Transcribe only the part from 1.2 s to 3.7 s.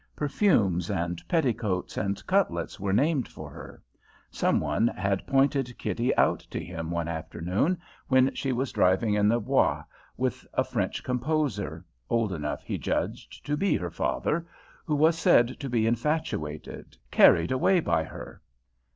petticoats and cutlets were named for